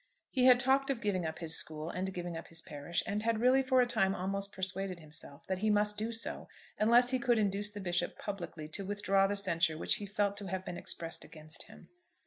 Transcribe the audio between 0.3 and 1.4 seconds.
He had talked of giving up